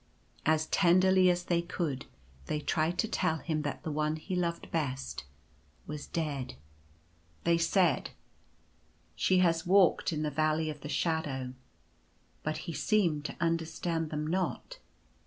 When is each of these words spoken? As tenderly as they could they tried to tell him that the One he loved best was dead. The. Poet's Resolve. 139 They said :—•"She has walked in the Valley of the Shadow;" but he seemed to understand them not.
As 0.47 0.65
tenderly 0.65 1.29
as 1.29 1.43
they 1.43 1.61
could 1.61 2.07
they 2.47 2.59
tried 2.59 2.97
to 2.97 3.07
tell 3.07 3.37
him 3.37 3.61
that 3.61 3.83
the 3.83 3.91
One 3.91 4.15
he 4.15 4.35
loved 4.35 4.71
best 4.71 5.25
was 5.85 6.07
dead. 6.07 6.55
The. 7.43 7.51
Poet's 7.51 7.69
Resolve. 7.69 7.85
139 7.85 7.93
They 7.93 8.01
said 8.01 8.15
:—•"She 9.21 9.37
has 9.45 9.67
walked 9.67 10.11
in 10.11 10.23
the 10.23 10.31
Valley 10.31 10.71
of 10.71 10.81
the 10.81 10.89
Shadow;" 10.89 11.53
but 12.43 12.57
he 12.65 12.73
seemed 12.73 13.25
to 13.25 13.35
understand 13.39 14.09
them 14.09 14.25
not. 14.25 14.79